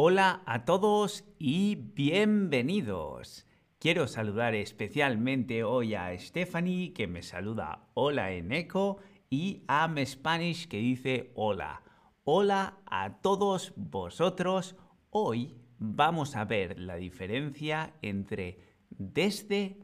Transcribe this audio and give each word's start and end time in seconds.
Hola 0.00 0.44
a 0.46 0.64
todos 0.64 1.24
y 1.40 1.74
bienvenidos. 1.74 3.48
Quiero 3.80 4.06
saludar 4.06 4.54
especialmente 4.54 5.64
hoy 5.64 5.96
a 5.96 6.16
Stephanie 6.16 6.92
que 6.92 7.08
me 7.08 7.20
saluda 7.20 7.88
hola 7.94 8.30
en 8.30 8.52
eco 8.52 8.98
y 9.28 9.64
a 9.66 9.92
Spanish 10.06 10.68
que 10.68 10.76
dice 10.76 11.32
hola. 11.34 11.82
Hola 12.22 12.78
a 12.86 13.20
todos 13.20 13.72
vosotros. 13.74 14.76
Hoy 15.10 15.56
vamos 15.80 16.36
a 16.36 16.44
ver 16.44 16.78
la 16.78 16.94
diferencia 16.94 17.94
entre 18.00 18.76
desde 18.90 19.80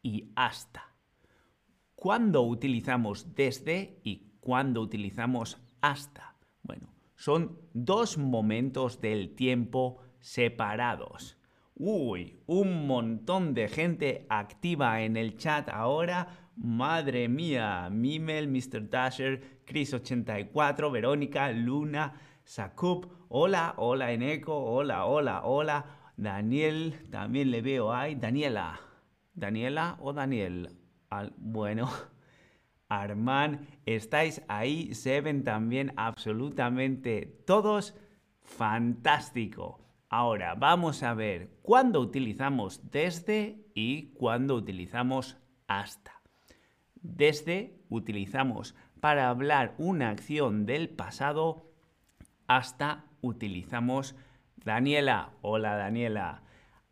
y 0.00 0.30
hasta. 0.36 0.94
¿Cuándo 1.96 2.42
utilizamos 2.42 3.34
desde 3.34 3.98
y 4.04 4.30
cuándo 4.38 4.80
utilizamos 4.80 5.60
hasta? 5.80 6.36
Bueno, 6.62 6.95
son 7.16 7.58
dos 7.72 8.18
momentos 8.18 9.00
del 9.00 9.34
tiempo 9.34 9.98
separados. 10.20 11.36
Uy, 11.74 12.40
un 12.46 12.86
montón 12.86 13.52
de 13.52 13.68
gente 13.68 14.26
activa 14.28 15.02
en 15.02 15.16
el 15.16 15.36
chat 15.36 15.68
ahora. 15.68 16.52
Madre 16.56 17.28
mía, 17.28 17.88
Mimel, 17.90 18.48
Mr. 18.48 18.88
Dasher, 18.88 19.60
Chris84, 19.66 20.90
Verónica, 20.90 21.52
Luna, 21.52 22.14
Sakup, 22.44 23.12
hola, 23.28 23.74
hola 23.76 24.12
Eneco, 24.12 24.56
hola, 24.56 25.04
hola, 25.04 25.42
hola. 25.44 25.84
Daniel, 26.16 26.94
también 27.10 27.50
le 27.50 27.60
veo 27.60 27.92
ahí. 27.92 28.14
Daniela, 28.14 28.80
Daniela 29.34 29.98
o 30.00 30.14
Daniel. 30.14 30.70
bueno, 31.36 31.90
Armán, 32.88 33.66
estáis 33.84 34.42
ahí, 34.48 34.94
se 34.94 35.20
ven 35.20 35.44
también 35.44 35.92
absolutamente 35.96 37.26
todos. 37.46 37.94
Fantástico. 38.42 39.80
Ahora 40.08 40.54
vamos 40.54 41.02
a 41.02 41.14
ver 41.14 41.58
cuándo 41.62 42.00
utilizamos 42.00 42.90
desde 42.90 43.66
y 43.74 44.12
cuándo 44.14 44.54
utilizamos 44.54 45.36
hasta. 45.66 46.22
Desde 46.94 47.82
utilizamos 47.88 48.76
para 49.00 49.28
hablar 49.28 49.74
una 49.78 50.10
acción 50.10 50.64
del 50.64 50.88
pasado, 50.88 51.72
hasta 52.46 53.06
utilizamos 53.20 54.14
Daniela. 54.56 55.32
Hola 55.42 55.76
Daniela. 55.76 56.42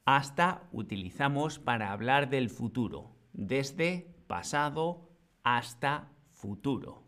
Hasta 0.05 0.65
utilizamos 0.73 1.59
para 1.59 1.93
hablar 1.93 2.29
del 2.29 2.51
futuro. 2.51 3.17
Desde 3.33 4.15
pasado, 4.27 5.14
hasta 5.45 6.11
futuro. 6.33 7.05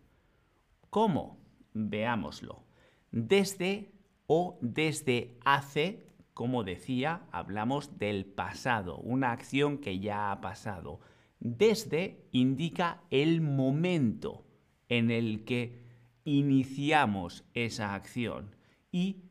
¿Cómo? 0.91 1.39
Veámoslo. 1.75 2.63
Desde 3.11 3.93
o 4.27 4.59
desde 4.61 5.39
hace, 5.45 6.07
como 6.35 6.65
decía, 6.65 7.23
hablamos 7.33 7.99
del 7.99 8.25
pasado, 8.27 8.99
una 8.99 9.33
acción 9.33 9.79
que 9.79 9.99
ya 9.99 10.31
ha 10.31 10.41
pasado. 10.41 11.01
Desde 11.41 12.29
indica 12.33 13.03
el 13.11 13.41
momento 13.41 14.47
en 14.89 15.11
el 15.11 15.45
que 15.45 15.85
iniciamos 16.25 17.45
esa 17.55 17.95
acción 17.95 18.57
y 18.91 19.23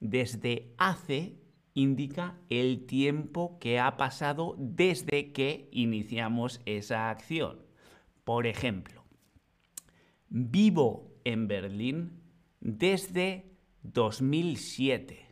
desde 0.00 0.74
hace 0.78 1.38
indica 1.74 2.38
el 2.48 2.86
tiempo 2.86 3.58
que 3.58 3.78
ha 3.78 3.96
pasado 3.96 4.56
desde 4.58 5.32
que 5.32 5.68
iniciamos 5.72 6.60
esa 6.66 7.08
acción. 7.08 7.71
Por 8.24 8.46
ejemplo, 8.46 9.04
vivo 10.28 11.12
en 11.24 11.48
Berlín 11.48 12.22
desde 12.60 13.52
2007, 13.82 15.26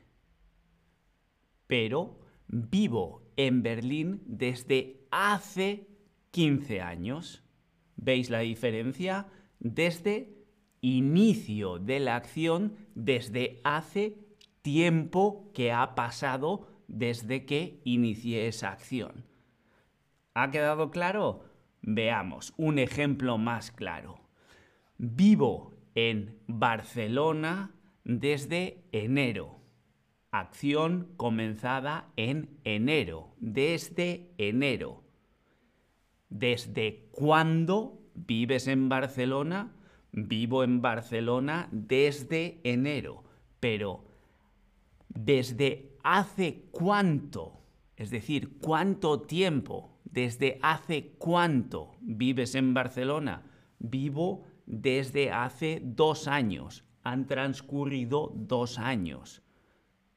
pero 1.66 2.18
vivo 2.48 3.22
en 3.36 3.62
Berlín 3.62 4.22
desde 4.26 5.06
hace 5.10 5.88
15 6.32 6.80
años. 6.80 7.44
¿Veis 7.96 8.30
la 8.30 8.40
diferencia? 8.40 9.28
Desde 9.60 10.40
inicio 10.80 11.78
de 11.78 12.00
la 12.00 12.16
acción, 12.16 12.76
desde 12.94 13.60
hace 13.62 14.16
tiempo 14.62 15.50
que 15.54 15.72
ha 15.72 15.94
pasado 15.94 16.68
desde 16.88 17.44
que 17.46 17.80
inicié 17.84 18.48
esa 18.48 18.72
acción. 18.72 19.24
¿Ha 20.34 20.50
quedado 20.50 20.90
claro? 20.90 21.49
Veamos 21.82 22.52
un 22.56 22.78
ejemplo 22.78 23.38
más 23.38 23.70
claro. 23.70 24.20
Vivo 24.98 25.74
en 25.94 26.38
Barcelona 26.46 27.72
desde 28.04 28.84
enero. 28.92 29.60
Acción 30.30 31.08
comenzada 31.16 32.08
en 32.16 32.58
enero. 32.64 33.34
Desde 33.38 34.30
enero. 34.38 35.02
¿Desde 36.28 37.08
cuándo 37.10 37.98
vives 38.14 38.68
en 38.68 38.88
Barcelona? 38.88 39.72
Vivo 40.12 40.62
en 40.64 40.82
Barcelona 40.82 41.68
desde 41.72 42.60
enero. 42.62 43.24
Pero 43.58 44.04
¿desde 45.08 45.96
hace 46.02 46.66
cuánto? 46.70 47.60
Es 47.96 48.10
decir, 48.10 48.58
¿cuánto 48.60 49.22
tiempo? 49.22 49.99
¿Desde 50.10 50.58
hace 50.62 51.12
cuánto 51.18 51.96
vives 52.00 52.54
en 52.54 52.74
Barcelona? 52.74 53.42
Vivo 53.78 54.44
desde 54.66 55.30
hace 55.30 55.80
dos 55.82 56.26
años. 56.26 56.84
Han 57.02 57.26
transcurrido 57.26 58.32
dos 58.34 58.78
años. 58.78 59.42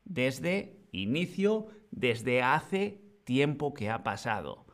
Desde 0.04 0.80
inicio, 0.92 1.68
desde 1.92 2.42
hace 2.42 3.02
tiempo 3.24 3.74
que 3.74 3.90
ha 3.90 4.04
pasado. 4.04 4.66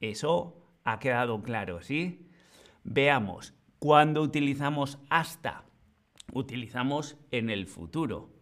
Eso 0.00 0.62
ha 0.84 0.98
quedado 0.98 1.42
claro, 1.42 1.82
¿sí? 1.82 2.28
Veamos, 2.84 3.54
¿cuándo 3.78 4.22
utilizamos 4.22 4.98
hasta? 5.10 5.64
Utilizamos 6.32 7.18
en 7.30 7.50
el 7.50 7.66
futuro 7.66 8.37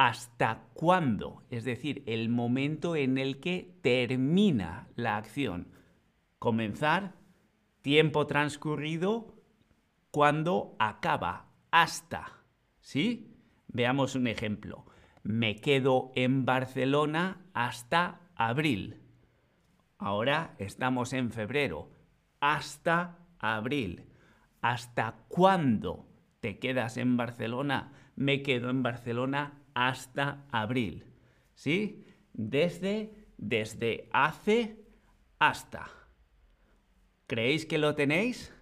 hasta 0.00 0.62
cuándo, 0.72 1.42
es 1.50 1.64
decir, 1.64 2.02
el 2.06 2.30
momento 2.30 2.96
en 2.96 3.18
el 3.18 3.38
que 3.38 3.76
termina 3.82 4.88
la 4.96 5.18
acción. 5.18 5.74
Comenzar, 6.38 7.16
tiempo 7.82 8.26
transcurrido, 8.26 9.34
cuando 10.10 10.74
acaba, 10.78 11.50
hasta. 11.70 12.32
¿Sí? 12.80 13.36
Veamos 13.68 14.14
un 14.14 14.26
ejemplo. 14.26 14.86
Me 15.22 15.56
quedo 15.56 16.12
en 16.14 16.46
Barcelona 16.46 17.44
hasta 17.52 18.22
abril. 18.36 19.02
Ahora 19.98 20.54
estamos 20.58 21.12
en 21.12 21.30
febrero. 21.30 21.90
Hasta 22.40 23.18
abril. 23.38 24.06
¿Hasta 24.62 25.26
cuándo 25.28 26.08
te 26.40 26.58
quedas 26.58 26.96
en 26.96 27.18
Barcelona? 27.18 27.92
Me 28.16 28.40
quedo 28.40 28.70
en 28.70 28.82
Barcelona 28.82 29.59
hasta 29.74 30.46
abril. 30.50 31.04
¿Sí? 31.54 32.04
Desde, 32.32 33.14
desde 33.36 34.08
hace 34.12 34.76
hasta. 35.38 35.90
¿Creéis 37.26 37.66
que 37.66 37.78
lo 37.78 37.94
tenéis? 37.94 38.52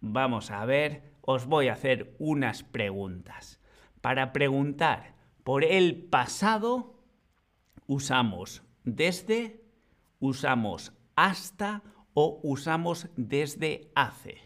Vamos 0.00 0.50
a 0.50 0.64
ver, 0.64 1.14
os 1.20 1.46
voy 1.46 1.68
a 1.68 1.74
hacer 1.74 2.14
unas 2.18 2.62
preguntas. 2.62 3.60
Para 4.00 4.32
preguntar 4.32 5.14
por 5.44 5.64
el 5.64 5.96
pasado, 5.96 7.02
usamos 7.86 8.62
desde, 8.84 9.64
usamos 10.18 10.92
hasta 11.16 11.82
o 12.14 12.40
usamos 12.42 13.08
desde 13.16 13.90
hace. 13.94 14.38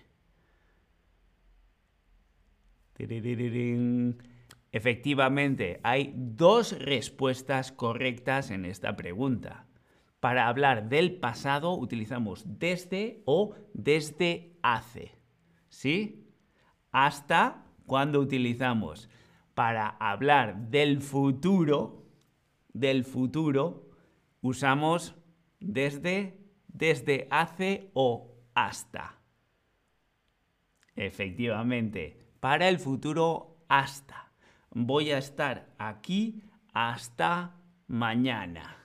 Efectivamente, 4.76 5.80
hay 5.84 6.12
dos 6.14 6.78
respuestas 6.78 7.72
correctas 7.72 8.50
en 8.50 8.66
esta 8.66 8.94
pregunta. 8.94 9.64
Para 10.20 10.48
hablar 10.48 10.90
del 10.90 11.16
pasado 11.18 11.72
utilizamos 11.72 12.44
desde 12.58 13.22
o 13.24 13.54
desde 13.72 14.58
hace. 14.60 15.14
¿Sí? 15.70 16.28
Hasta 16.92 17.64
cuando 17.86 18.20
utilizamos. 18.20 19.08
Para 19.54 19.88
hablar 19.88 20.68
del 20.68 21.00
futuro, 21.00 22.04
del 22.74 23.04
futuro, 23.04 23.88
usamos 24.42 25.14
desde, 25.58 26.38
desde 26.68 27.28
hace 27.30 27.90
o 27.94 28.36
hasta. 28.52 29.22
Efectivamente, 30.94 32.28
para 32.40 32.68
el 32.68 32.78
futuro, 32.78 33.64
hasta 33.68 34.25
voy 34.78 35.10
a 35.10 35.16
estar 35.16 35.74
aquí 35.78 36.42
hasta 36.74 37.56
mañana. 37.86 38.76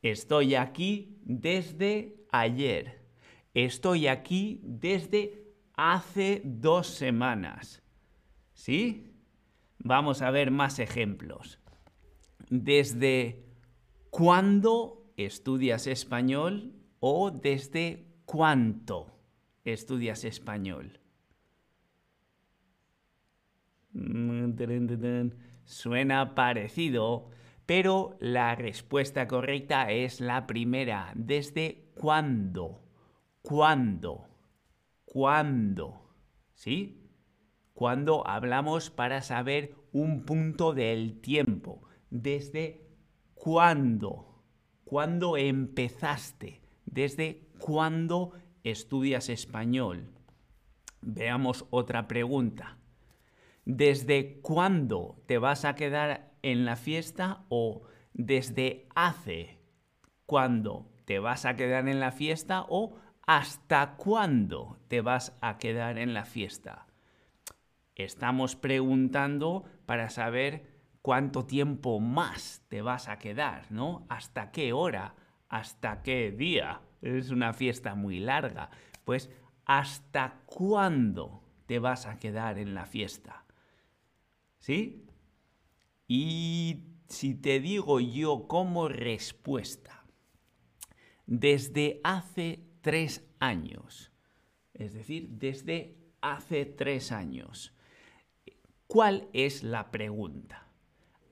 Estoy 0.00 0.54
aquí 0.54 1.18
desde 1.24 2.24
ayer. 2.30 3.04
Estoy 3.52 4.06
aquí 4.06 4.60
desde 4.62 5.52
hace 5.74 6.40
dos 6.44 6.86
semanas. 6.86 7.82
¿Sí? 8.54 9.12
Vamos 9.78 10.22
a 10.22 10.30
ver 10.30 10.52
más 10.52 10.78
ejemplos. 10.78 11.58
¿Desde 12.48 13.44
cuándo 14.10 15.12
estudias 15.16 15.88
español 15.88 16.74
o 17.00 17.32
desde 17.32 18.06
cuánto 18.24 19.18
estudias 19.64 20.22
español? 20.24 21.00
Mm, 23.98 25.30
Suena 25.64 26.34
parecido, 26.34 27.30
pero 27.66 28.16
la 28.20 28.54
respuesta 28.54 29.28
correcta 29.28 29.90
es 29.90 30.20
la 30.20 30.46
primera. 30.46 31.12
¿Desde 31.14 31.90
cuándo? 31.94 32.80
¿Cuándo? 33.42 34.28
¿Cuándo? 35.04 36.14
¿Sí? 36.54 37.02
Cuando 37.74 38.26
hablamos 38.26 38.90
para 38.90 39.20
saber 39.20 39.74
un 39.92 40.22
punto 40.24 40.72
del 40.72 41.20
tiempo. 41.20 41.82
¿Desde 42.10 42.88
cuándo? 43.34 44.42
¿Cuándo 44.84 45.36
empezaste? 45.36 46.62
¿Desde 46.86 47.48
cuándo 47.58 48.32
estudias 48.64 49.28
español? 49.28 50.08
Veamos 51.02 51.66
otra 51.70 52.08
pregunta. 52.08 52.77
¿Desde 53.70 54.40
cuándo 54.40 55.22
te 55.26 55.36
vas 55.36 55.66
a 55.66 55.74
quedar 55.74 56.32
en 56.40 56.64
la 56.64 56.74
fiesta 56.74 57.44
o 57.50 57.82
desde 58.14 58.88
hace 58.94 59.58
cuándo 60.24 60.90
te 61.04 61.18
vas 61.18 61.44
a 61.44 61.54
quedar 61.54 61.86
en 61.86 62.00
la 62.00 62.10
fiesta 62.10 62.64
o 62.66 62.96
hasta 63.26 63.96
cuándo 63.96 64.78
te 64.88 65.02
vas 65.02 65.36
a 65.42 65.58
quedar 65.58 65.98
en 65.98 66.14
la 66.14 66.24
fiesta? 66.24 66.86
Estamos 67.94 68.56
preguntando 68.56 69.64
para 69.84 70.08
saber 70.08 70.64
cuánto 71.02 71.44
tiempo 71.44 72.00
más 72.00 72.64
te 72.70 72.80
vas 72.80 73.06
a 73.10 73.18
quedar, 73.18 73.70
¿no? 73.70 74.06
¿Hasta 74.08 74.50
qué 74.50 74.72
hora? 74.72 75.14
¿Hasta 75.50 76.00
qué 76.02 76.30
día? 76.30 76.80
Es 77.02 77.28
una 77.28 77.52
fiesta 77.52 77.94
muy 77.94 78.18
larga. 78.18 78.70
Pues, 79.04 79.30
¿hasta 79.66 80.40
cuándo 80.46 81.42
te 81.66 81.78
vas 81.78 82.06
a 82.06 82.18
quedar 82.18 82.58
en 82.58 82.72
la 82.72 82.86
fiesta? 82.86 83.44
¿Sí? 84.58 85.04
Y 86.06 86.84
si 87.08 87.34
te 87.34 87.60
digo 87.60 88.00
yo 88.00 88.48
como 88.48 88.88
respuesta, 88.88 90.04
desde 91.26 92.00
hace 92.04 92.64
tres 92.80 93.26
años, 93.38 94.10
es 94.72 94.94
decir, 94.94 95.28
desde 95.28 95.96
hace 96.20 96.64
tres 96.64 97.12
años, 97.12 97.74
¿cuál 98.86 99.28
es 99.32 99.62
la 99.62 99.90
pregunta? 99.90 100.66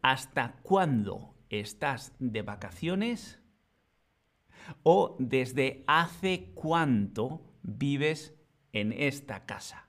¿Hasta 0.02 0.56
cuándo 0.62 1.34
estás 1.48 2.12
de 2.18 2.42
vacaciones? 2.42 3.38
¿O 4.82 5.16
desde 5.18 5.84
hace 5.86 6.52
cuánto 6.54 7.40
vives 7.62 8.34
en 8.72 8.92
esta 8.92 9.46
casa? 9.46 9.85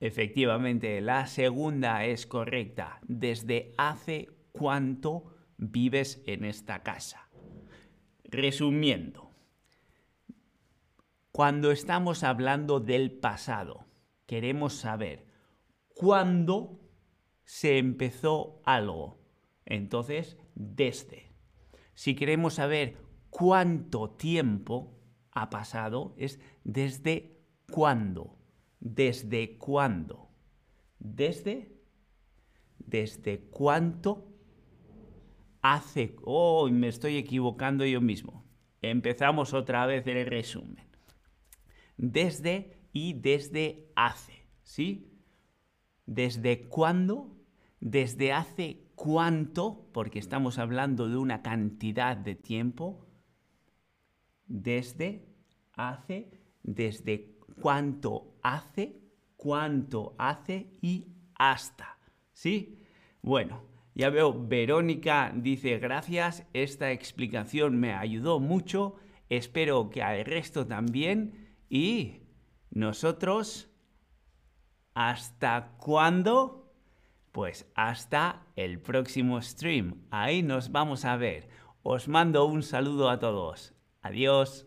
Efectivamente, 0.00 1.00
la 1.00 1.26
segunda 1.26 2.04
es 2.04 2.26
correcta. 2.26 3.00
¿Desde 3.06 3.72
hace 3.78 4.28
cuánto 4.52 5.34
vives 5.56 6.22
en 6.26 6.44
esta 6.44 6.82
casa? 6.82 7.28
Resumiendo, 8.24 9.30
cuando 11.32 11.70
estamos 11.70 12.24
hablando 12.24 12.80
del 12.80 13.10
pasado, 13.12 13.86
queremos 14.26 14.74
saber 14.74 15.26
cuándo 15.94 16.80
se 17.44 17.78
empezó 17.78 18.60
algo. 18.64 19.20
Entonces, 19.64 20.36
desde. 20.54 21.32
Si 21.94 22.14
queremos 22.14 22.54
saber 22.54 22.96
cuánto 23.30 24.10
tiempo 24.10 24.98
ha 25.30 25.50
pasado, 25.50 26.14
es 26.18 26.40
desde 26.64 27.38
cuándo. 27.70 28.36
¿Desde 28.80 29.56
cuándo? 29.58 30.28
¿Desde? 30.98 31.76
¿Desde 32.78 33.40
cuánto? 33.50 34.32
Hace... 35.62 36.16
Oh, 36.22 36.68
me 36.68 36.88
estoy 36.88 37.16
equivocando 37.16 37.84
yo 37.84 38.00
mismo. 38.00 38.44
Empezamos 38.82 39.54
otra 39.54 39.86
vez 39.86 40.06
el 40.06 40.26
resumen. 40.26 40.86
Desde 41.96 42.78
y 42.92 43.14
desde 43.14 43.90
hace, 43.96 44.46
¿sí? 44.62 45.12
¿Desde 46.06 46.68
cuándo? 46.68 47.36
¿Desde 47.80 48.32
hace 48.32 48.86
cuánto? 48.94 49.88
Porque 49.92 50.18
estamos 50.18 50.58
hablando 50.58 51.08
de 51.08 51.16
una 51.16 51.42
cantidad 51.42 52.16
de 52.16 52.36
tiempo. 52.36 53.06
Desde, 54.46 55.26
hace, 55.72 56.30
desde 56.62 57.35
cuánto 57.60 58.38
hace, 58.42 59.00
cuánto 59.36 60.14
hace 60.18 60.70
y 60.80 61.08
hasta. 61.34 61.98
¿Sí? 62.32 62.82
Bueno, 63.22 63.62
ya 63.94 64.10
veo, 64.10 64.46
Verónica 64.46 65.32
dice 65.34 65.78
gracias, 65.78 66.46
esta 66.52 66.92
explicación 66.92 67.78
me 67.78 67.94
ayudó 67.94 68.40
mucho, 68.40 68.96
espero 69.28 69.88
que 69.88 70.02
al 70.02 70.24
resto 70.24 70.66
también 70.66 71.56
y 71.68 72.20
nosotros, 72.70 73.70
¿hasta 74.94 75.76
cuándo? 75.78 76.74
Pues 77.32 77.70
hasta 77.74 78.46
el 78.54 78.80
próximo 78.80 79.40
stream, 79.40 80.06
ahí 80.10 80.42
nos 80.42 80.72
vamos 80.72 81.04
a 81.04 81.16
ver. 81.16 81.48
Os 81.82 82.08
mando 82.08 82.44
un 82.46 82.62
saludo 82.62 83.08
a 83.08 83.18
todos. 83.18 83.74
Adiós. 84.02 84.65